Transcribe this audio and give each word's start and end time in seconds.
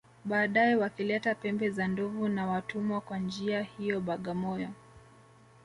Baadae 0.25 0.75
wakileta 0.75 1.35
pembe 1.35 1.69
za 1.69 1.87
ndovu 1.87 2.27
na 2.29 2.45
watumwa 2.47 3.01
Kwa 3.01 3.19
njia 3.19 3.61
hiyo 3.63 4.01
Bagamoyo 4.01 4.69